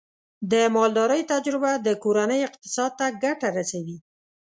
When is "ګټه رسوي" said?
3.23-3.97